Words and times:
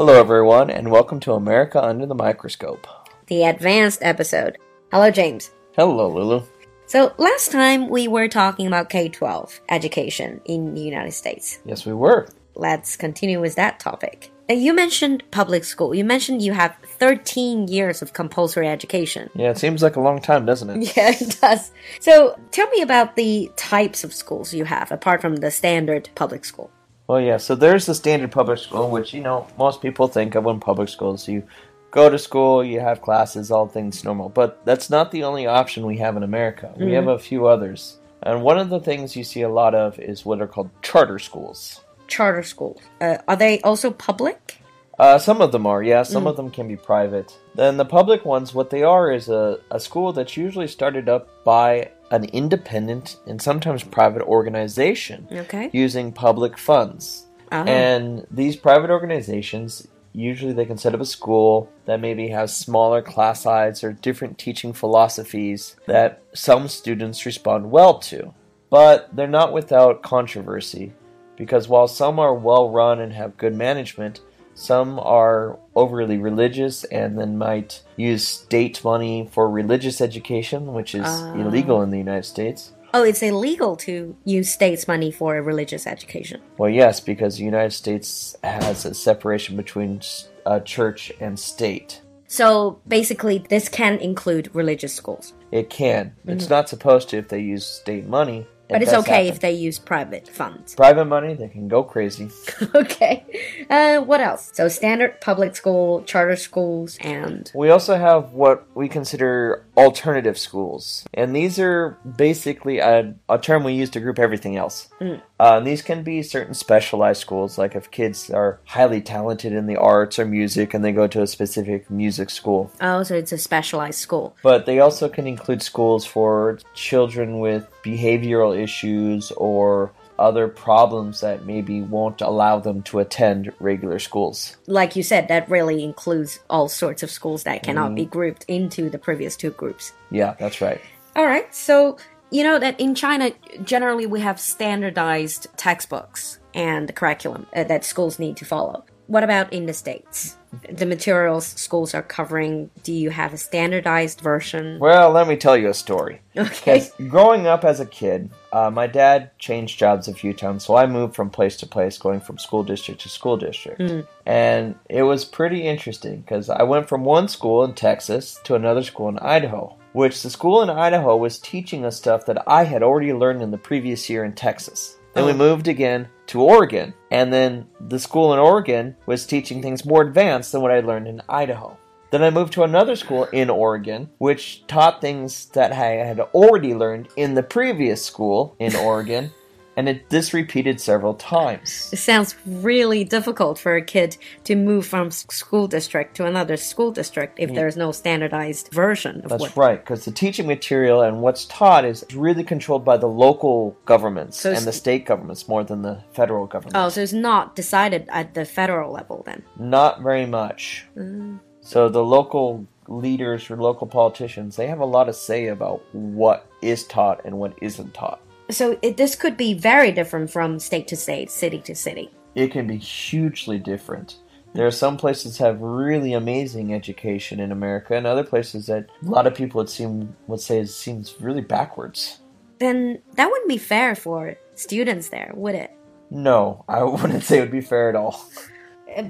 Hello, 0.00 0.18
everyone, 0.18 0.70
and 0.70 0.90
welcome 0.90 1.20
to 1.20 1.34
America 1.34 1.78
Under 1.84 2.06
the 2.06 2.14
Microscope. 2.14 2.86
the 3.26 3.42
advanced 3.42 3.98
episode. 4.00 4.56
Hello, 4.90 5.10
James. 5.10 5.50
Hello, 5.76 6.08
Lulu. 6.08 6.42
So, 6.86 7.12
last 7.18 7.52
time 7.52 7.90
we 7.90 8.08
were 8.08 8.26
talking 8.26 8.66
about 8.66 8.88
K 8.88 9.10
12 9.10 9.60
education 9.68 10.40
in 10.46 10.72
the 10.72 10.80
United 10.80 11.12
States. 11.12 11.58
Yes, 11.66 11.84
we 11.84 11.92
were. 11.92 12.26
Let's 12.54 12.96
continue 12.96 13.42
with 13.42 13.56
that 13.56 13.78
topic. 13.78 14.32
Uh, 14.48 14.54
You 14.54 14.72
mentioned 14.72 15.22
public 15.32 15.64
school. 15.64 15.94
You 15.94 16.06
mentioned 16.06 16.40
you 16.40 16.54
have 16.54 16.74
13 16.98 17.68
years 17.68 18.00
of 18.00 18.14
compulsory 18.14 18.68
education. 18.68 19.28
Yeah, 19.34 19.50
it 19.50 19.58
seems 19.58 19.82
like 19.82 19.96
a 19.96 20.00
long 20.00 20.22
time, 20.22 20.46
doesn't 20.46 20.70
it? 20.70 20.78
Yeah, 20.96 21.10
it 21.10 21.36
does. 21.42 21.72
So, 22.00 22.40
tell 22.52 22.70
me 22.70 22.80
about 22.80 23.16
the 23.16 23.50
types 23.56 24.02
of 24.02 24.14
schools 24.14 24.54
you 24.54 24.64
have 24.64 24.90
apart 24.92 25.20
from 25.20 25.36
the 25.36 25.50
standard 25.50 26.08
public 26.14 26.46
school. 26.46 26.70
Well, 27.10 27.20
yeah, 27.20 27.38
so 27.38 27.56
there's 27.56 27.86
the 27.86 27.94
standard 27.96 28.30
public 28.30 28.60
school, 28.60 28.88
which, 28.88 29.12
you 29.12 29.20
know, 29.20 29.48
most 29.58 29.82
people 29.82 30.06
think 30.06 30.36
of 30.36 30.44
when 30.44 30.60
public 30.60 30.88
schools. 30.88 31.26
You 31.26 31.42
go 31.90 32.08
to 32.08 32.16
school, 32.16 32.62
you 32.62 32.78
have 32.78 33.02
classes, 33.02 33.50
all 33.50 33.66
things 33.66 34.04
normal. 34.04 34.28
But 34.28 34.64
that's 34.64 34.90
not 34.90 35.10
the 35.10 35.24
only 35.24 35.44
option 35.44 35.86
we 35.86 35.96
have 35.98 36.16
in 36.16 36.22
America. 36.22 36.72
We 36.76 36.92
have 36.92 37.08
a 37.08 37.18
few 37.18 37.48
others. 37.48 37.98
And 38.22 38.44
one 38.44 38.60
of 38.60 38.70
the 38.70 38.78
things 38.78 39.16
you 39.16 39.24
see 39.24 39.42
a 39.42 39.48
lot 39.48 39.74
of 39.74 39.98
is 39.98 40.24
what 40.24 40.40
are 40.40 40.46
called 40.46 40.70
charter 40.82 41.18
schools. 41.18 41.80
Charter 42.06 42.44
schools. 42.44 42.80
Uh, 43.00 43.18
are 43.26 43.34
they 43.34 43.60
also 43.62 43.90
public? 43.90 44.58
Uh, 44.96 45.18
some 45.18 45.42
of 45.42 45.50
them 45.50 45.66
are, 45.66 45.82
yeah. 45.82 46.04
Some 46.04 46.28
of 46.28 46.36
them 46.36 46.48
can 46.48 46.68
be 46.68 46.76
private. 46.76 47.36
Then 47.56 47.76
the 47.76 47.84
public 47.84 48.24
ones, 48.24 48.54
what 48.54 48.70
they 48.70 48.84
are 48.84 49.10
is 49.10 49.28
a, 49.28 49.58
a 49.72 49.80
school 49.80 50.12
that's 50.12 50.36
usually 50.36 50.68
started 50.68 51.08
up 51.08 51.42
by 51.42 51.90
an 52.10 52.24
independent 52.24 53.16
and 53.26 53.40
sometimes 53.40 53.82
private 53.84 54.22
organization 54.22 55.28
Okay. 55.30 55.70
using 55.72 56.12
public 56.12 56.58
funds. 56.58 57.26
Ah. 57.52 57.64
And 57.64 58.26
these 58.30 58.56
private 58.56 58.90
organizations, 58.90 59.88
usually 60.12 60.52
they 60.52 60.64
can 60.66 60.76
set 60.76 60.94
up 60.94 61.00
a 61.00 61.04
school 61.06 61.68
that 61.84 62.00
maybe 62.00 62.28
has 62.28 62.56
smaller 62.56 63.00
class 63.02 63.42
size 63.42 63.82
or 63.84 63.92
different 63.92 64.38
teaching 64.38 64.72
philosophies 64.72 65.76
that 65.86 66.22
some 66.34 66.68
students 66.68 67.26
respond 67.26 67.70
well 67.70 67.98
to. 68.00 68.34
But 68.70 69.08
they're 69.14 69.26
not 69.26 69.52
without 69.52 70.02
controversy 70.02 70.92
because 71.36 71.68
while 71.68 71.88
some 71.88 72.18
are 72.18 72.34
well 72.34 72.70
run 72.70 73.00
and 73.00 73.12
have 73.12 73.36
good 73.36 73.54
management, 73.54 74.20
some 74.54 74.98
are 74.98 75.58
overly 75.74 76.18
religious 76.18 76.84
and 76.84 77.18
then 77.18 77.38
might 77.38 77.82
use 77.96 78.26
state 78.26 78.82
money 78.84 79.28
for 79.32 79.48
religious 79.50 80.00
education, 80.00 80.72
which 80.74 80.94
is 80.94 81.06
Ah. 81.06 81.34
illegal 81.34 81.82
in 81.82 81.90
the 81.90 81.98
United 81.98 82.24
States. 82.24 82.72
Oh, 82.92 83.04
it's 83.04 83.22
illegal 83.22 83.76
to 83.76 84.16
use 84.24 84.50
state's 84.50 84.88
money 84.88 85.12
for 85.12 85.36
a 85.36 85.42
religious 85.42 85.86
education. 85.86 86.40
Well, 86.58 86.70
yes, 86.70 86.98
because 86.98 87.36
the 87.36 87.44
United 87.44 87.72
States 87.72 88.34
has 88.42 88.84
a 88.84 88.94
separation 88.94 89.56
between 89.56 90.00
uh, 90.44 90.58
church 90.60 91.12
and 91.20 91.38
state. 91.38 92.00
So 92.26 92.80
basically, 92.88 93.44
this 93.48 93.68
can 93.68 93.98
include 93.98 94.50
religious 94.54 94.92
schools. 94.94 95.34
It 95.52 95.70
can. 95.70 96.14
It's 96.26 96.48
not 96.48 96.68
supposed 96.68 97.08
to 97.10 97.18
if 97.18 97.28
they 97.28 97.40
use 97.40 97.64
state 97.66 98.06
money. 98.06 98.46
But 98.70 98.82
it's 98.82 98.92
okay 98.92 99.24
happen. 99.24 99.26
if 99.26 99.40
they 99.40 99.52
use 99.52 99.78
private 99.78 100.28
funds. 100.28 100.74
private 100.74 101.06
money, 101.06 101.34
they 101.34 101.48
can 101.48 101.68
go 101.68 101.82
crazy. 101.82 102.30
okay. 102.74 103.24
Uh, 103.68 104.00
what 104.00 104.20
else? 104.20 104.50
So 104.54 104.68
standard 104.68 105.20
public 105.20 105.56
school, 105.56 106.02
charter 106.04 106.36
schools, 106.36 106.98
and 107.00 107.50
We 107.54 107.70
also 107.70 107.96
have 107.96 108.32
what 108.32 108.66
we 108.74 108.88
consider 108.88 109.64
alternative 109.76 110.38
schools, 110.38 111.04
and 111.14 111.34
these 111.34 111.58
are 111.58 111.98
basically 112.16 112.78
a, 112.78 113.14
a 113.28 113.38
term 113.38 113.64
we 113.64 113.72
use 113.72 113.90
to 113.90 114.00
group 114.00 114.18
everything 114.18 114.56
else. 114.56 114.88
Mm. 115.00 115.20
Uh, 115.40 115.58
these 115.60 115.80
can 115.80 116.02
be 116.02 116.22
certain 116.22 116.52
specialized 116.52 117.20
schools, 117.20 117.56
like 117.56 117.74
if 117.74 117.90
kids 117.90 118.30
are 118.30 118.60
highly 118.66 119.00
talented 119.00 119.54
in 119.54 119.66
the 119.66 119.76
arts 119.76 120.18
or 120.18 120.26
music 120.26 120.74
and 120.74 120.84
they 120.84 120.92
go 120.92 121.06
to 121.06 121.22
a 121.22 121.26
specific 121.26 121.90
music 121.90 122.28
school. 122.28 122.70
oh, 122.80 123.02
so 123.02 123.14
it's 123.14 123.32
a 123.32 123.38
specialized 123.38 123.98
school. 123.98 124.36
But 124.42 124.66
they 124.66 124.80
also 124.80 125.08
can 125.08 125.26
include 125.26 125.62
schools 125.62 126.04
for 126.04 126.58
children 126.74 127.40
with 127.40 127.66
behavioral 127.84 128.56
issues 128.58 129.30
or 129.32 129.92
other 130.18 130.48
problems 130.48 131.20
that 131.20 131.46
maybe 131.46 131.80
won't 131.80 132.20
allow 132.20 132.60
them 132.60 132.82
to 132.82 132.98
attend 132.98 133.52
regular 133.58 133.98
schools. 133.98 134.56
Like 134.66 134.94
you 134.94 135.02
said, 135.02 135.28
that 135.28 135.48
really 135.48 135.82
includes 135.82 136.40
all 136.50 136.68
sorts 136.68 137.02
of 137.02 137.10
schools 137.10 137.44
that 137.44 137.62
cannot 137.62 137.94
be 137.94 138.04
grouped 138.04 138.44
into 138.46 138.90
the 138.90 138.98
previous 138.98 139.34
two 139.34 139.50
groups. 139.50 139.92
Yeah, 140.10 140.34
that's 140.38 140.60
right. 140.60 140.80
All 141.16 141.24
right. 141.24 141.52
So, 141.54 141.96
you 142.30 142.44
know 142.44 142.58
that 142.58 142.78
in 142.78 142.94
China, 142.94 143.32
generally 143.64 144.06
we 144.06 144.20
have 144.20 144.38
standardized 144.38 145.48
textbooks 145.56 146.38
and 146.54 146.94
curriculum 146.94 147.46
uh, 147.56 147.64
that 147.64 147.84
schools 147.84 148.18
need 148.18 148.36
to 148.36 148.44
follow. 148.44 148.84
What 149.06 149.24
about 149.24 149.52
in 149.52 149.66
the 149.66 149.72
States? 149.74 150.36
The 150.68 150.86
materials 150.86 151.46
schools 151.46 151.94
are 151.94 152.02
covering, 152.02 152.70
do 152.82 152.92
you 152.92 153.10
have 153.10 153.32
a 153.32 153.36
standardized 153.36 154.20
version? 154.20 154.78
Well, 154.80 155.10
let 155.10 155.28
me 155.28 155.36
tell 155.36 155.56
you 155.56 155.68
a 155.68 155.74
story. 155.74 156.20
Okay. 156.36 156.88
Growing 157.08 157.46
up 157.46 157.64
as 157.64 157.78
a 157.80 157.86
kid, 157.86 158.30
uh, 158.52 158.70
my 158.70 158.86
dad 158.88 159.30
changed 159.38 159.78
jobs 159.78 160.08
a 160.08 160.14
few 160.14 160.32
times, 160.34 160.64
so 160.64 160.74
I 160.76 160.86
moved 160.86 161.14
from 161.14 161.30
place 161.30 161.56
to 161.58 161.66
place, 161.66 161.98
going 161.98 162.20
from 162.20 162.38
school 162.38 162.64
district 162.64 163.00
to 163.02 163.08
school 163.08 163.36
district. 163.36 163.80
And 164.26 164.74
it 164.88 165.02
was 165.02 165.24
pretty 165.24 165.62
interesting 165.66 166.20
because 166.20 166.50
I 166.50 166.64
went 166.64 166.88
from 166.88 167.04
one 167.04 167.28
school 167.28 167.62
in 167.64 167.74
Texas 167.74 168.40
to 168.44 168.54
another 168.56 168.82
school 168.82 169.08
in 169.08 169.18
Idaho, 169.18 169.76
which 169.92 170.22
the 170.22 170.30
school 170.30 170.62
in 170.62 170.70
Idaho 170.70 171.16
was 171.16 171.38
teaching 171.38 171.84
us 171.84 171.96
stuff 171.96 172.26
that 172.26 172.42
I 172.48 172.64
had 172.64 172.82
already 172.82 173.12
learned 173.12 173.42
in 173.42 173.50
the 173.52 173.58
previous 173.58 174.10
year 174.10 174.24
in 174.24 174.32
Texas. 174.32 174.96
Then 175.14 175.26
we 175.26 175.32
Oh. 175.32 175.36
moved 175.36 175.66
again 175.68 176.08
to 176.30 176.42
Oregon, 176.42 176.94
and 177.10 177.32
then 177.32 177.66
the 177.80 177.98
school 177.98 178.32
in 178.32 178.38
Oregon 178.38 178.96
was 179.06 179.26
teaching 179.26 179.60
things 179.60 179.84
more 179.84 180.02
advanced 180.02 180.52
than 180.52 180.62
what 180.62 180.70
I 180.70 180.80
learned 180.80 181.08
in 181.08 181.22
Idaho. 181.28 181.76
Then 182.10 182.22
I 182.22 182.30
moved 182.30 182.52
to 182.54 182.62
another 182.62 182.96
school 182.96 183.24
in 183.26 183.50
Oregon, 183.50 184.10
which 184.18 184.64
taught 184.66 185.00
things 185.00 185.46
that 185.46 185.72
I 185.72 186.04
had 186.04 186.20
already 186.20 186.74
learned 186.74 187.08
in 187.16 187.34
the 187.34 187.42
previous 187.42 188.04
school 188.04 188.54
in 188.58 188.74
Oregon, 188.76 189.32
and 189.80 189.88
it 189.88 190.10
this 190.10 190.34
repeated 190.34 190.78
several 190.78 191.14
times. 191.14 191.88
It 191.90 191.96
sounds 191.96 192.36
really 192.44 193.02
difficult 193.02 193.58
for 193.58 193.76
a 193.76 193.82
kid 193.82 194.18
to 194.44 194.54
move 194.54 194.86
from 194.86 195.10
school 195.10 195.66
district 195.66 196.16
to 196.16 196.26
another 196.26 196.58
school 196.58 196.92
district 196.92 197.38
if 197.40 197.54
there's 197.54 197.78
no 197.78 197.90
standardized 197.90 198.68
version 198.72 199.22
of 199.22 199.30
That's 199.30 199.40
what. 199.40 199.56
right, 199.56 199.80
because 199.82 200.04
the 200.04 200.10
teaching 200.10 200.46
material 200.46 201.00
and 201.00 201.22
what's 201.22 201.46
taught 201.46 201.86
is 201.86 202.04
really 202.14 202.44
controlled 202.44 202.84
by 202.84 202.98
the 202.98 203.06
local 203.08 203.74
governments 203.86 204.38
So 204.40 204.52
and 204.52 204.66
the 204.66 204.72
state 204.72 205.06
governments 205.06 205.48
more 205.48 205.64
than 205.64 205.80
the 205.80 206.04
federal 206.12 206.46
government. 206.46 206.76
Oh, 206.76 206.90
so 206.90 207.00
it's 207.00 207.14
not 207.14 207.56
decided 207.56 208.06
at 208.10 208.34
the 208.34 208.44
federal 208.44 208.92
level 208.92 209.22
then. 209.24 209.42
Not 209.58 210.02
very 210.02 210.26
much. 210.26 210.84
Mm. 210.94 211.40
So 211.62 211.88
the 211.88 212.04
local 212.04 212.66
leaders 212.86 213.50
or 213.50 213.56
local 213.56 213.86
politicians, 213.86 214.56
they 214.56 214.66
have 214.66 214.80
a 214.80 214.84
lot 214.84 215.08
of 215.08 215.16
say 215.16 215.46
about 215.46 215.82
what 215.92 216.46
is 216.60 216.84
taught 216.84 217.24
and 217.24 217.38
what 217.38 217.54
isn't 217.62 217.94
taught. 217.94 218.20
So 218.50 218.78
it, 218.82 218.96
this 218.96 219.14
could 219.14 219.36
be 219.36 219.54
very 219.54 219.92
different 219.92 220.30
from 220.30 220.58
state 220.58 220.88
to 220.88 220.96
state, 220.96 221.30
city 221.30 221.60
to 221.60 221.74
city. 221.74 222.10
It 222.34 222.52
can 222.52 222.66
be 222.66 222.76
hugely 222.76 223.58
different. 223.58 224.16
There 224.52 224.66
are 224.66 224.72
some 224.72 224.96
places 224.96 225.38
that 225.38 225.44
have 225.44 225.60
really 225.60 226.12
amazing 226.12 226.74
education 226.74 227.38
in 227.38 227.52
America, 227.52 227.94
and 227.94 228.06
other 228.06 228.24
places 228.24 228.66
that 228.66 228.86
a 229.04 229.08
lot 229.08 229.26
of 229.26 229.34
people 229.34 229.58
would 229.58 229.70
seem 229.70 230.16
would 230.26 230.40
say 230.40 230.58
it 230.58 230.68
seems 230.68 231.14
really 231.20 231.40
backwards. 231.40 232.20
Then 232.58 233.00
that 233.14 233.30
wouldn't 233.30 233.48
be 233.48 233.58
fair 233.58 233.94
for 233.94 234.36
students 234.56 235.08
there, 235.08 235.32
would 235.34 235.54
it? 235.54 235.70
No, 236.10 236.64
I 236.68 236.82
wouldn't 236.84 237.22
say 237.22 237.38
it 237.38 237.42
would 237.42 237.52
be 237.52 237.60
fair 237.60 237.88
at 237.88 237.96
all. 237.96 238.24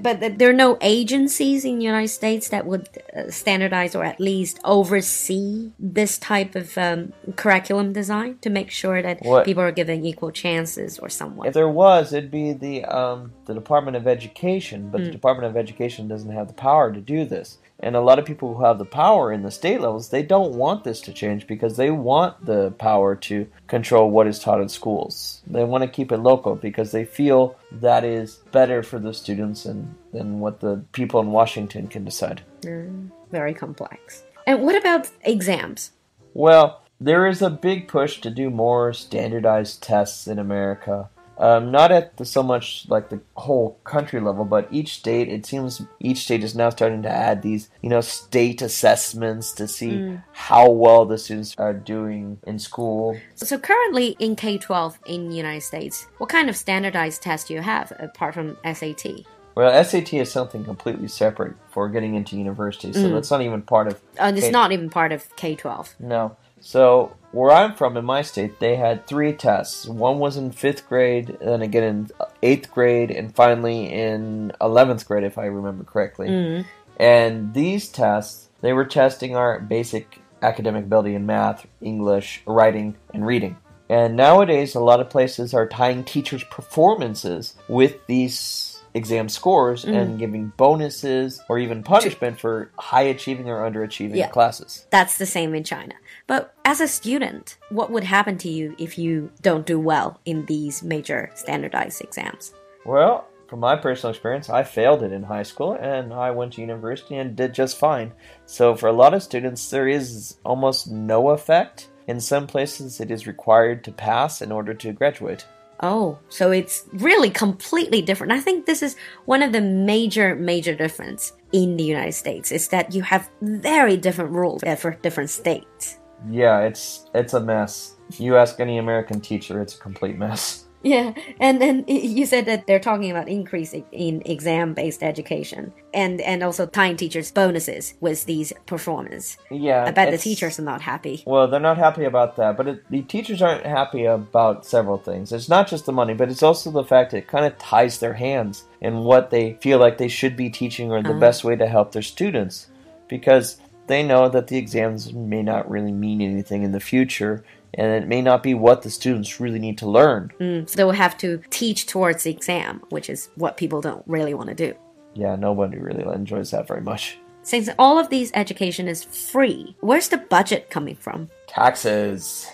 But 0.01 0.37
there 0.37 0.49
are 0.49 0.53
no 0.53 0.77
agencies 0.81 1.65
in 1.65 1.79
the 1.79 1.85
United 1.85 2.09
States 2.09 2.49
that 2.49 2.65
would 2.65 2.87
uh, 3.15 3.31
standardize 3.31 3.95
or 3.95 4.03
at 4.03 4.19
least 4.19 4.59
oversee 4.63 5.71
this 5.79 6.17
type 6.17 6.55
of 6.55 6.77
um, 6.77 7.13
curriculum 7.35 7.91
design 7.93 8.37
to 8.41 8.49
make 8.49 8.69
sure 8.69 9.01
that 9.01 9.21
What- 9.21 9.45
people 9.45 9.63
are 9.63 9.71
given 9.71 10.05
equal 10.05 10.31
chances 10.31 10.99
or 10.99 11.09
somewhat. 11.09 11.47
If 11.47 11.53
there 11.53 11.69
was, 11.69 12.13
it'd 12.13 12.31
be 12.31 12.53
the 12.53 12.85
um, 12.85 13.33
the 13.45 13.53
Department 13.53 13.97
of 13.97 14.07
Education, 14.07 14.89
but 14.89 15.03
the 15.03 15.11
Department 15.11 15.47
of 15.49 15.57
Education 15.57 16.07
doesn't 16.07 16.31
have 16.31 16.47
the 16.47 16.53
power 16.53 16.91
to 16.93 17.01
do 17.01 17.25
this. 17.25 17.57
And 17.81 17.95
a 17.95 18.01
lot 18.01 18.19
of 18.19 18.25
people 18.25 18.55
who 18.55 18.63
have 18.63 18.77
the 18.77 18.85
power 18.85 19.31
in 19.33 19.41
the 19.41 19.49
state 19.51 19.81
levels, 19.81 20.09
they 20.09 20.21
don't 20.21 20.53
want 20.53 20.83
this 20.83 21.01
to 21.01 21.13
change 21.13 21.47
because 21.47 21.77
they 21.77 21.89
want 21.89 22.45
the 22.45 22.71
power 22.71 23.15
to 23.15 23.47
control 23.67 24.11
what 24.11 24.27
is 24.27 24.39
taught 24.39 24.61
in 24.61 24.69
schools. 24.69 25.41
They 25.47 25.63
want 25.63 25.83
to 25.83 25.89
keep 25.89 26.11
it 26.11 26.17
local 26.17 26.55
because 26.55 26.91
they 26.91 27.05
feel 27.05 27.57
that 27.71 28.03
is 28.03 28.35
better 28.51 28.83
for 28.83 28.99
the 28.99 29.13
students 29.13 29.65
and 29.65 29.95
than 30.13 30.39
what 30.39 30.59
the 30.59 30.83
people 30.91 31.19
in 31.21 31.31
Washington 31.31 31.87
can 31.87 32.05
decide. 32.05 32.41
Mm, 32.61 33.09
very 33.31 33.53
complex. 33.53 34.23
And 34.45 34.61
what 34.61 34.75
about 34.75 35.09
exams? 35.23 35.91
Well, 36.33 36.81
there 36.99 37.27
is 37.27 37.41
a 37.41 37.49
big 37.49 37.87
push 37.87 38.21
to 38.21 38.29
do 38.29 38.49
more 38.51 38.93
standardized 38.93 39.81
tests 39.81 40.27
in 40.27 40.37
America. 40.37 41.09
Um, 41.41 41.71
not 41.71 41.91
at 41.91 42.17
the, 42.17 42.25
so 42.25 42.43
much 42.43 42.85
like 42.87 43.09
the 43.09 43.19
whole 43.35 43.79
country 43.83 44.21
level, 44.21 44.45
but 44.45 44.67
each 44.71 44.93
state. 44.93 45.27
It 45.27 45.43
seems 45.45 45.81
each 45.99 46.19
state 46.19 46.43
is 46.43 46.55
now 46.55 46.69
starting 46.69 47.01
to 47.01 47.09
add 47.09 47.41
these, 47.41 47.69
you 47.81 47.89
know, 47.89 48.01
state 48.01 48.61
assessments 48.61 49.51
to 49.53 49.67
see 49.67 50.19
how 50.33 50.69
well 50.69 51.05
the 51.05 51.17
students 51.17 51.55
are 51.57 51.73
doing 51.73 52.37
in 52.45 52.59
school. 52.59 53.17
So 53.33 53.57
currently 53.57 54.15
in 54.19 54.35
K 54.35 54.59
12 54.59 54.99
in 55.07 55.29
the 55.29 55.35
United 55.35 55.61
States, 55.61 56.07
what 56.19 56.29
kind 56.29 56.47
of 56.47 56.55
standardized 56.55 57.23
test 57.23 57.47
do 57.47 57.55
you 57.55 57.61
have 57.61 57.91
apart 57.97 58.35
from 58.35 58.55
SAT? 58.63 59.25
Well, 59.55 59.83
SAT 59.83 60.13
is 60.13 60.31
something 60.31 60.63
completely 60.63 61.07
separate 61.07 61.55
for 61.69 61.89
getting 61.89 62.15
into 62.15 62.37
university, 62.37 62.93
so 62.93 62.99
mm. 63.09 63.13
that's 63.13 63.31
not 63.31 63.41
even 63.41 63.61
part 63.61 63.87
of. 63.87 63.99
And 64.17 64.37
it's 64.37 64.47
K- 64.47 64.51
not 64.51 64.71
even 64.71 64.89
part 64.89 65.11
of 65.11 65.35
K 65.35 65.55
12. 65.55 65.95
No. 65.99 66.37
So 66.61 67.15
where 67.31 67.51
I'm 67.51 67.75
from, 67.75 67.97
in 67.97 68.05
my 68.05 68.21
state, 68.21 68.59
they 68.59 68.75
had 68.75 69.07
three 69.07 69.33
tests. 69.33 69.87
One 69.87 70.19
was 70.19 70.37
in 70.37 70.51
fifth 70.51 70.87
grade, 70.87 71.37
then 71.41 71.61
again 71.61 71.83
in 71.83 72.09
eighth 72.43 72.71
grade, 72.71 73.11
and 73.11 73.35
finally 73.35 73.91
in 73.91 74.51
eleventh 74.61 75.07
grade, 75.07 75.23
if 75.23 75.37
I 75.37 75.45
remember 75.45 75.83
correctly. 75.83 76.27
Mm. 76.29 76.65
And 76.97 77.53
these 77.53 77.89
tests, 77.89 78.49
they 78.61 78.73
were 78.73 78.85
testing 78.85 79.35
our 79.35 79.59
basic 79.59 80.19
academic 80.43 80.85
ability 80.85 81.15
in 81.15 81.25
math, 81.25 81.65
English, 81.81 82.43
writing, 82.45 82.95
and 83.13 83.25
reading. 83.25 83.57
And 83.89 84.15
nowadays, 84.15 84.75
a 84.75 84.79
lot 84.79 85.01
of 85.01 85.09
places 85.09 85.53
are 85.53 85.67
tying 85.67 86.03
teachers' 86.03 86.43
performances 86.45 87.55
with 87.67 88.05
these 88.07 88.70
exam 88.93 89.29
scores 89.29 89.85
and 89.85 90.15
mm. 90.15 90.19
giving 90.19 90.53
bonuses 90.57 91.41
or 91.49 91.57
even 91.59 91.83
punishment 91.83 92.39
for 92.39 92.71
high 92.77 93.03
achieving 93.03 93.49
or 93.49 93.69
underachieving 93.69 94.15
Yeah. 94.15 94.27
classes. 94.27 94.85
That's 94.89 95.17
the 95.17 95.25
same 95.25 95.55
in 95.55 95.63
China. 95.63 95.95
But 96.27 96.53
as 96.65 96.81
a 96.81 96.87
student, 96.87 97.57
what 97.69 97.91
would 97.91 98.03
happen 98.03 98.37
to 98.39 98.49
you 98.49 98.75
if 98.77 98.97
you 98.97 99.31
don't 99.41 99.65
do 99.65 99.79
well 99.79 100.19
in 100.25 100.45
these 100.45 100.83
major 100.83 101.31
standardized 101.35 102.01
exams? 102.01 102.53
Well, 102.85 103.27
from 103.47 103.59
my 103.59 103.75
personal 103.75 104.11
experience, 104.11 104.49
I 104.49 104.63
failed 104.63 105.03
it 105.03 105.11
in 105.11 105.23
high 105.23 105.43
school 105.43 105.73
and 105.73 106.13
I 106.13 106.31
went 106.31 106.53
to 106.53 106.61
university 106.61 107.17
and 107.17 107.35
did 107.35 107.53
just 107.53 107.77
fine. 107.77 108.13
So, 108.45 108.75
for 108.75 108.87
a 108.87 108.93
lot 108.93 109.13
of 109.13 109.23
students, 109.23 109.69
there 109.69 109.89
is 109.89 110.37
almost 110.45 110.89
no 110.89 111.31
effect. 111.31 111.89
In 112.07 112.19
some 112.21 112.47
places, 112.47 113.01
it 113.01 113.11
is 113.11 113.27
required 113.27 113.83
to 113.83 113.91
pass 113.91 114.41
in 114.41 114.51
order 114.53 114.73
to 114.75 114.93
graduate. 114.93 115.45
Oh, 115.81 116.19
so 116.29 116.51
it's 116.51 116.85
really 116.93 117.29
completely 117.29 118.01
different. 118.01 118.31
I 118.31 118.39
think 118.39 118.65
this 118.65 118.83
is 118.83 118.95
one 119.25 119.41
of 119.41 119.51
the 119.51 119.61
major, 119.61 120.35
major 120.35 120.75
difference 120.75 121.33
in 121.51 121.75
the 121.75 121.83
United 121.83 122.13
States 122.13 122.51
is 122.51 122.67
that 122.67 122.93
you 122.93 123.01
have 123.01 123.29
very 123.41 123.97
different 123.97 124.31
rules 124.31 124.61
for 124.77 124.91
different 125.01 125.29
states. 125.29 125.97
Yeah, 126.29 126.59
it's 126.59 127.09
it's 127.15 127.33
a 127.33 127.39
mess. 127.39 127.95
You 128.17 128.37
ask 128.37 128.59
any 128.59 128.77
American 128.77 129.21
teacher, 129.21 129.59
it's 129.59 129.75
a 129.75 129.79
complete 129.79 130.17
mess. 130.17 130.65
Yeah, 130.83 131.13
and 131.39 131.61
then 131.61 131.85
you 131.87 132.25
said 132.25 132.45
that 132.45 132.65
they're 132.65 132.79
talking 132.79 133.11
about 133.11 133.29
increase 133.29 133.73
in 133.91 134.23
exam-based 134.25 135.03
education 135.03 135.73
and 135.93 136.19
and 136.21 136.41
also 136.43 136.65
tying 136.65 136.97
teachers' 136.97 137.31
bonuses 137.31 137.93
with 137.99 138.25
these 138.25 138.51
performance. 138.65 139.37
Yeah, 139.51 139.85
I 139.85 139.91
bet 139.91 140.11
the 140.11 140.17
teachers 140.17 140.59
are 140.59 140.63
not 140.63 140.81
happy. 140.81 141.23
Well, 141.25 141.47
they're 141.47 141.59
not 141.59 141.77
happy 141.77 142.05
about 142.05 142.35
that, 142.37 142.57
but 142.57 142.67
it, 142.67 142.89
the 142.89 143.03
teachers 143.03 143.41
aren't 143.41 143.65
happy 143.65 144.05
about 144.05 144.65
several 144.65 144.97
things. 144.97 145.31
It's 145.31 145.49
not 145.49 145.67
just 145.67 145.85
the 145.85 145.91
money, 145.91 146.13
but 146.15 146.29
it's 146.29 146.43
also 146.43 146.71
the 146.71 146.83
fact 146.83 147.11
that 147.11 147.17
it 147.17 147.27
kind 147.27 147.45
of 147.45 147.57
ties 147.59 147.99
their 147.99 148.13
hands 148.13 148.65
in 148.79 149.03
what 149.03 149.29
they 149.29 149.53
feel 149.61 149.77
like 149.77 149.97
they 149.97 150.07
should 150.07 150.35
be 150.35 150.49
teaching 150.49 150.91
or 150.91 151.03
the 151.03 151.09
uh-huh. 151.09 151.19
best 151.19 151.43
way 151.43 151.55
to 151.55 151.67
help 151.67 151.91
their 151.91 152.01
students. 152.01 152.67
Because 153.07 153.59
they 153.87 154.03
know 154.03 154.29
that 154.29 154.47
the 154.47 154.57
exams 154.57 155.13
may 155.13 155.43
not 155.43 155.69
really 155.69 155.91
mean 155.91 156.21
anything 156.21 156.63
in 156.63 156.71
the 156.71 156.79
future, 156.79 157.43
and 157.73 158.03
it 158.03 158.07
may 158.07 158.21
not 158.21 158.43
be 158.43 158.53
what 158.53 158.81
the 158.81 158.89
students 158.89 159.39
really 159.39 159.59
need 159.59 159.77
to 159.79 159.89
learn. 159.89 160.31
Mm, 160.39 160.69
so 160.69 160.75
they 160.75 160.83
will 160.83 160.91
have 160.91 161.17
to 161.19 161.41
teach 161.49 161.85
towards 161.85 162.23
the 162.23 162.31
exam, 162.31 162.81
which 162.89 163.09
is 163.09 163.29
what 163.35 163.57
people 163.57 163.81
don't 163.81 164.03
really 164.07 164.33
want 164.33 164.49
to 164.49 164.55
do. 164.55 164.75
Yeah, 165.13 165.35
nobody 165.35 165.77
really 165.77 166.03
enjoys 166.13 166.51
that 166.51 166.67
very 166.67 166.81
much. 166.81 167.17
Since 167.43 167.69
all 167.79 167.97
of 167.97 168.09
these 168.09 168.31
education 168.33 168.87
is 168.87 169.03
free, 169.03 169.75
where's 169.79 170.09
the 170.09 170.17
budget 170.17 170.69
coming 170.69 170.95
from? 170.95 171.29
Taxes. 171.47 172.47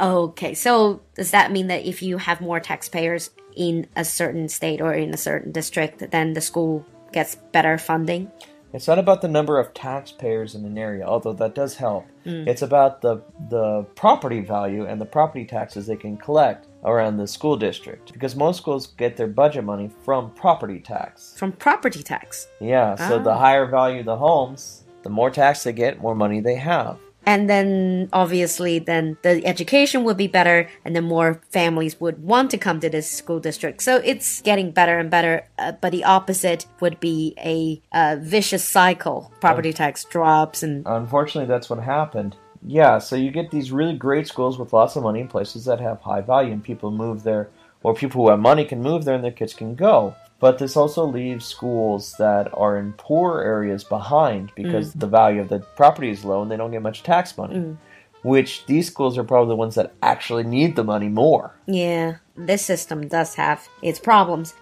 Okay, 0.00 0.54
so 0.54 1.00
does 1.14 1.30
that 1.30 1.52
mean 1.52 1.68
that 1.68 1.86
if 1.86 2.02
you 2.02 2.18
have 2.18 2.40
more 2.40 2.60
taxpayers 2.60 3.30
in 3.56 3.86
a 3.96 4.04
certain 4.04 4.48
state 4.48 4.80
or 4.80 4.92
in 4.92 5.14
a 5.14 5.16
certain 5.16 5.52
district, 5.52 6.10
then 6.10 6.34
the 6.34 6.40
school 6.40 6.84
gets 7.12 7.36
better 7.52 7.78
funding? 7.78 8.30
It's 8.74 8.88
not 8.88 8.98
about 8.98 9.22
the 9.22 9.28
number 9.28 9.60
of 9.60 9.72
taxpayers 9.72 10.56
in 10.56 10.64
an 10.64 10.76
area, 10.76 11.06
although 11.06 11.32
that 11.34 11.54
does 11.54 11.76
help. 11.76 12.06
Mm. 12.26 12.48
It's 12.48 12.62
about 12.62 13.00
the 13.00 13.22
the 13.48 13.84
property 13.94 14.40
value 14.40 14.84
and 14.84 15.00
the 15.00 15.06
property 15.06 15.44
taxes 15.44 15.86
they 15.86 15.94
can 15.94 16.16
collect 16.16 16.66
around 16.84 17.16
the 17.16 17.28
school 17.28 17.56
district. 17.56 18.12
Because 18.12 18.34
most 18.34 18.56
schools 18.56 18.88
get 18.88 19.16
their 19.16 19.28
budget 19.28 19.62
money 19.64 19.90
from 20.04 20.32
property 20.32 20.80
tax. 20.80 21.34
From 21.38 21.52
property 21.52 22.02
tax. 22.02 22.48
Yeah, 22.60 22.96
so 22.96 23.20
the 23.20 23.30
ah. 23.30 23.38
higher 23.38 23.66
value 23.66 24.02
the 24.02 24.16
homes, 24.16 24.82
the 25.04 25.08
more 25.08 25.30
tax 25.30 25.62
they 25.62 25.72
get, 25.72 26.00
more 26.00 26.16
money 26.16 26.40
they 26.40 26.56
have. 26.56 26.98
And 27.26 27.48
then 27.48 28.08
obviously 28.12 28.78
then 28.78 29.16
the 29.22 29.44
education 29.46 30.04
would 30.04 30.16
be 30.16 30.26
better 30.26 30.68
and 30.84 30.94
then 30.94 31.04
more 31.04 31.40
families 31.50 32.00
would 32.00 32.22
want 32.22 32.50
to 32.52 32.58
come 32.58 32.80
to 32.80 32.90
this 32.90 33.10
school 33.10 33.40
district. 33.40 33.82
So 33.82 33.96
it's 34.04 34.40
getting 34.42 34.70
better 34.70 34.98
and 34.98 35.10
better, 35.10 35.46
uh, 35.58 35.72
but 35.72 35.92
the 35.92 36.04
opposite 36.04 36.66
would 36.80 37.00
be 37.00 37.34
a 37.38 37.80
uh, 37.92 38.16
vicious 38.20 38.64
cycle. 38.64 39.32
Property 39.40 39.72
tax 39.72 40.04
drops 40.04 40.62
and 40.62 40.84
Unfortunately, 40.86 41.48
that's 41.48 41.70
what 41.70 41.80
happened. 41.80 42.36
Yeah, 42.66 42.98
so 42.98 43.16
you 43.16 43.30
get 43.30 43.50
these 43.50 43.70
really 43.70 43.94
great 43.94 44.26
schools 44.26 44.58
with 44.58 44.72
lots 44.72 44.96
of 44.96 45.02
money 45.02 45.20
in 45.20 45.28
places 45.28 45.66
that 45.66 45.80
have 45.80 46.00
high 46.00 46.22
value, 46.22 46.52
and 46.52 46.64
people 46.64 46.90
move 46.90 47.22
there, 47.22 47.50
or 47.82 47.94
people 47.94 48.22
who 48.22 48.30
have 48.30 48.40
money 48.40 48.64
can 48.64 48.82
move 48.82 49.04
there 49.04 49.14
and 49.14 49.22
their 49.22 49.30
kids 49.30 49.52
can 49.52 49.74
go. 49.74 50.14
But 50.44 50.58
this 50.58 50.76
also 50.76 51.06
leaves 51.06 51.46
schools 51.46 52.16
that 52.18 52.52
are 52.52 52.76
in 52.76 52.92
poor 52.98 53.40
areas 53.40 53.82
behind 53.82 54.52
because 54.54 54.94
mm. 54.94 55.00
the 55.00 55.06
value 55.06 55.40
of 55.40 55.48
the 55.48 55.60
property 55.60 56.10
is 56.10 56.22
low 56.22 56.42
and 56.42 56.50
they 56.50 56.58
don't 56.58 56.70
get 56.70 56.82
much 56.82 57.02
tax 57.02 57.38
money. 57.38 57.54
Mm. 57.54 57.78
Which 58.24 58.66
these 58.66 58.86
schools 58.86 59.16
are 59.16 59.24
probably 59.24 59.52
the 59.52 59.56
ones 59.56 59.74
that 59.76 59.94
actually 60.02 60.44
need 60.44 60.76
the 60.76 60.84
money 60.84 61.08
more. 61.08 61.54
Yeah, 61.64 62.16
this 62.36 62.62
system 62.62 63.08
does 63.08 63.36
have 63.36 63.66
its 63.80 63.98
problems. 63.98 64.52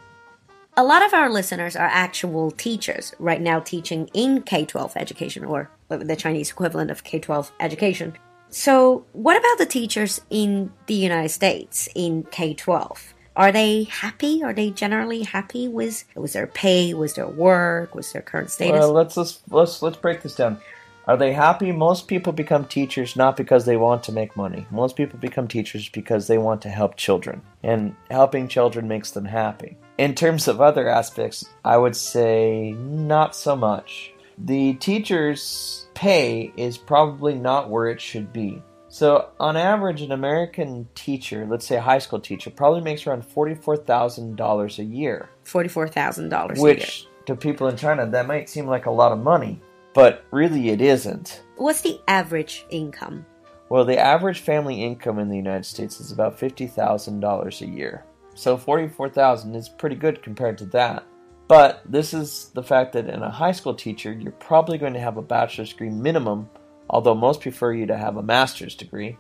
A 0.77 0.85
lot 0.85 1.05
of 1.05 1.15
our 1.15 1.29
listeners 1.29 1.75
are 1.75 1.91
actual 1.91 2.53
teachers 2.53 3.13
right 3.19 3.41
now 3.41 3.59
teaching 3.59 4.09
in 4.15 4.43
K 4.43 4.65
12 4.65 4.93
education 4.95 5.45
or 5.45 5.69
the 5.89 6.15
Chinese 6.15 6.53
equivalent 6.53 6.93
of 6.93 7.03
K 7.03 7.19
12 7.19 7.51
education. 7.59 8.17
So, 8.51 9.05
what 9.15 9.37
about 9.37 9.59
the 9.59 9.67
teachers 9.67 10.21
in 10.31 10.73
the 10.87 10.95
United 10.95 11.31
States 11.31 11.89
in 11.97 12.23
K 12.31 12.55
12? 12.55 13.15
Are 13.35 13.53
they 13.53 13.85
happy? 13.85 14.43
Are 14.43 14.53
they 14.53 14.71
generally 14.71 15.23
happy 15.23 15.69
with, 15.69 16.05
with 16.15 16.35
their 16.35 16.47
pay, 16.47 16.93
Was 16.95 17.15
their 17.15 17.29
work, 17.29 17.95
Was 17.95 18.13
their 18.13 18.23
current 18.23 18.51
status? 18.51 18.79
Well, 18.79 18.93
let's 18.93 19.17
let's 19.17 19.41
let's 19.51 19.83
let's 19.83 19.97
break 19.97 20.23
this 20.23 20.35
down. 20.35 20.59
Are 21.07 21.17
they 21.17 21.33
happy? 21.33 21.73
Most 21.73 22.07
people 22.07 22.33
become 22.33 22.65
teachers 22.67 23.17
not 23.17 23.37
because 23.37 23.65
they 23.65 23.77
want 23.77 24.05
to 24.05 24.13
make 24.13 24.37
money. 24.37 24.67
Most 24.71 24.97
people 24.97 25.19
become 25.19 25.49
teachers 25.49 25.89
because 25.89 26.29
they 26.29 26.39
want 26.39 26.63
to 26.63 26.69
help 26.69 26.97
children, 26.97 27.43
and 27.63 27.97
helping 28.11 28.47
children 28.49 28.87
makes 28.87 29.11
them 29.11 29.25
happy. 29.25 29.77
In 29.99 30.15
terms 30.15 30.47
of 30.47 30.61
other 30.61 30.89
aspects, 30.89 31.45
I 31.65 31.77
would 31.77 31.97
say 31.97 32.73
not 32.73 33.35
so 33.35 33.57
much. 33.57 34.13
The 34.39 34.75
teacher's 34.75 35.87
pay 35.95 36.53
is 36.57 36.79
probably 36.79 37.35
not 37.35 37.69
where 37.69 37.89
it 37.89 38.01
should 38.01 38.33
be. 38.33 38.63
So, 38.93 39.31
on 39.41 39.57
average, 39.57 40.03
an 40.03 40.13
American 40.13 40.87
teacher, 40.95 41.47
let's 41.49 41.67
say 41.67 41.77
a 41.77 41.81
high 41.81 41.99
school 41.99 42.21
teacher, 42.21 42.51
probably 42.51 42.83
makes 42.83 43.07
around 43.07 43.23
$44,000 43.23 44.79
a 44.79 44.85
year 44.85 45.31
$44,000 45.47 46.51
a 46.51 46.55
year. 46.55 46.63
which 46.63 47.07
to 47.25 47.35
people 47.35 47.69
in 47.69 47.77
China 47.79 48.05
that 48.05 48.27
might 48.27 48.51
seem 48.51 48.67
like 48.67 48.85
a 48.85 48.91
lot 48.91 49.11
of 49.11 49.19
money, 49.19 49.59
but 49.95 50.27
really 50.31 50.69
it 50.69 50.83
isn't. 50.83 51.43
What's 51.57 51.81
the 51.81 52.03
average 52.07 52.67
income? 52.69 53.25
Well, 53.71 53.87
the 53.87 53.99
average 53.99 54.41
family 54.41 54.85
income 54.85 55.19
in 55.19 55.31
the 55.31 55.37
United 55.37 55.65
States 55.65 55.99
is 55.99 56.13
about 56.13 56.39
fifty 56.39 56.67
thousand 56.67 57.21
dollars 57.21 57.63
a 57.63 57.67
year, 57.67 58.05
so 58.35 58.59
forty-four 58.59 59.09
thousand 59.09 59.55
is 59.55 59.71
pretty 59.71 59.97
good 59.97 60.23
compared 60.23 60.59
to 60.59 60.67
that. 60.67 61.07
But 61.49 61.81
this 61.87 62.13
is 62.13 62.51
the 62.53 62.63
fact 62.63 62.93
that 62.93 63.09
in 63.09 63.23
a 63.23 63.31
high 63.31 63.53
school 63.53 63.75
teacher, 63.75 64.13
you're 64.13 64.33
probably 64.33 64.77
going 64.77 64.93
to 64.93 65.01
have 65.01 65.17
a 65.17 65.23
bachelor's 65.23 65.71
degree 65.71 65.89
minimum, 65.89 66.51
although 66.91 67.15
most 67.15 67.41
prefer 67.41 67.73
you 67.73 67.87
to 67.87 67.97
have 67.97 68.17
a 68.17 68.23
master's 68.23 68.75
degree, 68.75 69.17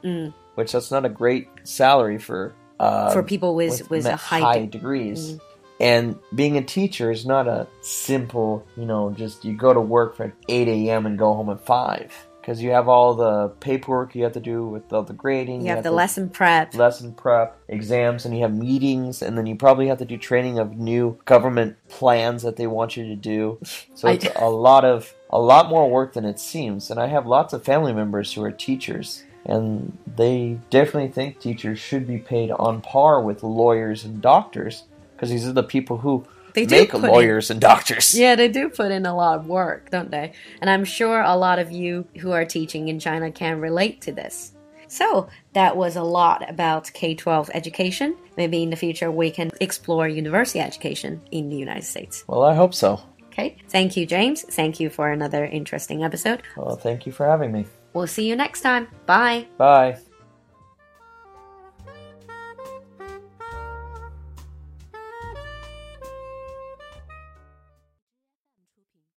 which 0.54 0.73
that's 0.73 0.90
not 0.90 1.04
a 1.04 1.09
great 1.09 1.49
salary 1.64 2.19
for 2.19 2.54
uh, 2.81 3.12
For 3.12 3.23
people 3.23 3.54
with, 3.54 3.88
with, 3.90 4.04
me- 4.07 4.11
a 4.11 4.16
high, 4.16 4.61
de- 4.61 4.66
degrees. 4.66 5.38
And 5.81 6.16
being 6.35 6.57
a 6.57 6.62
teacher 6.62 7.11
is 7.11 7.25
not 7.26 7.47
a 7.49 7.66
simple, 7.81 8.64
you 8.76 8.85
know, 8.87 9.11
just 9.11 9.45
you 9.45 9.57
go 9.57 9.73
to 9.73 9.81
work 9.81 10.16
for 10.16 10.33
8 10.49 10.69
a.m. 10.69 11.07
and 11.07 11.19
go 11.19 11.33
home 11.35 11.50
at 11.50 11.61
5. 11.64 12.26
Because 12.40 12.61
you 12.61 12.71
have 12.73 12.88
all 12.88 13.14
the 13.14 13.50
paperwork 13.61 14.16
you 14.16 14.25
have 14.25 14.33
to 14.33 14.40
do 14.40 14.66
with 14.66 14.92
all 14.92 15.04
the 15.04 15.12
grading. 15.12 15.61
you 15.62 15.69
have 15.69 15.85
the 15.85 15.90
to- 15.90 15.95
lesson 15.95 16.28
prep. 16.28 16.75
lesson 16.75 17.12
prep, 17.14 17.57
exams, 17.69 18.25
and 18.25 18.35
you 18.35 18.42
have 18.42 18.52
meetings, 18.52 19.23
and 19.23 19.38
then 19.38 19.47
you 19.47 19.54
probably 19.54 19.87
have 19.87 19.99
to 19.99 20.04
do 20.04 20.16
training 20.16 20.59
of 20.59 20.76
new 20.76 21.16
government 21.25 21.76
plans 21.88 22.42
that 22.42 22.57
they 22.57 22.66
want 22.66 22.97
you 22.97 23.04
to 23.07 23.14
do. 23.16 23.61
So 23.95 24.09
it's 24.09 24.26
a 24.37 24.50
lot 24.50 24.85
of 24.85 25.14
a 25.33 25.41
lot 25.41 25.69
more 25.69 25.89
work 25.91 26.12
than 26.12 26.25
it 26.25 26.39
seems. 26.39 26.91
And 26.91 27.01
I 27.01 27.07
have 27.07 27.27
lots 27.27 27.53
of 27.53 27.65
family 27.65 27.93
members 27.93 28.33
who 28.33 28.43
are 28.45 28.51
teachers, 28.53 29.25
and 29.45 29.97
they 30.17 30.59
definitely 30.71 31.09
think 31.11 31.41
teachers 31.41 31.79
should 31.79 32.07
be 32.07 32.19
paid 32.19 32.51
on 32.51 32.81
par 32.83 33.21
with 33.21 33.43
lawyers 33.43 34.05
and 34.05 34.21
doctors 34.21 34.85
because 35.17 35.31
these 35.31 35.47
are 35.47 35.53
the 35.53 35.62
people 35.62 35.99
who 35.99 36.25
They 36.55 36.67
do 36.67 36.77
make 36.77 36.91
put 36.91 37.05
in- 37.05 37.11
lawyers 37.11 37.51
and 37.51 37.61
doctors. 37.61 38.15
Yeah, 38.19 38.35
they 38.35 38.49
do 38.49 38.69
put 38.69 38.91
in 38.93 39.07
a 39.07 39.15
lot 39.17 39.39
of 39.39 39.47
work, 39.47 39.91
don't 39.91 40.11
they? 40.11 40.33
And 40.61 40.69
I'm 40.69 40.85
sure 40.85 41.21
a 41.23 41.37
lot 41.37 41.59
of 41.59 41.71
you 41.73 42.07
who 42.21 42.33
are 42.33 42.45
teaching 42.45 42.89
in 42.89 42.99
China 42.99 43.31
can 43.31 43.61
relate 43.61 44.01
to 44.03 44.12
this. 44.12 44.53
So 44.89 45.29
that 45.55 45.75
was 45.77 45.97
a 45.97 46.03
lot 46.03 46.49
about 46.51 46.93
K 46.93 47.15
12 47.15 47.51
education. 47.55 48.15
Maybe 48.37 48.62
in 48.62 48.69
the 48.69 48.77
future 48.77 49.11
we 49.11 49.31
can 49.31 49.51
explore 49.61 50.07
university 50.07 50.61
education 50.61 51.23
in 51.31 51.49
the 51.49 51.57
United 51.57 51.85
States. 51.85 52.25
Well, 52.27 52.43
I 52.43 52.55
hope 52.55 52.75
so. 52.75 53.01
Okay. 53.33 53.57
Thank 53.69 53.97
you, 53.97 54.05
James. 54.05 54.43
Thank 54.43 54.79
you 54.79 54.91
for 54.91 55.11
another 55.11 55.45
interesting 55.45 56.05
episode. 56.05 56.43
Well, 56.57 56.77
thank 56.77 57.07
you 57.07 57.12
for 57.12 57.27
having 57.27 57.51
me. 57.51 57.67
We'll 57.95 58.07
see 58.07 58.29
you 58.29 58.37
next 58.37 58.61
time. 58.61 58.89
Bye. 59.07 59.47
Bye. 59.57 59.99